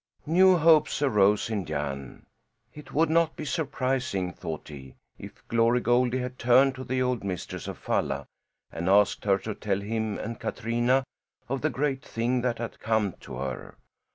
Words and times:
New 0.25 0.57
hopes 0.57 1.03
arose 1.03 1.47
in 1.51 1.63
Jan. 1.63 2.25
It 2.73 2.91
would 2.91 3.11
not 3.11 3.35
be 3.35 3.45
surprising, 3.45 4.33
thought 4.33 4.67
he, 4.69 4.95
if 5.19 5.47
Glory 5.47 5.79
Goldie 5.79 6.17
had 6.17 6.39
turned 6.39 6.73
to 6.73 6.83
the 6.83 7.03
old 7.03 7.23
mistress 7.23 7.67
of 7.67 7.77
Falla 7.77 8.25
and 8.71 8.89
asked 8.89 9.25
her 9.25 9.37
to 9.37 9.53
tell 9.53 9.79
him 9.81 10.17
and 10.17 10.39
Katrina 10.39 11.03
of 11.47 11.61
the 11.61 11.69
great 11.69 12.01
thing 12.01 12.41
that 12.41 12.57
had 12.57 12.79
come 12.79 13.13
to 13.19 13.35
her. 13.35 13.77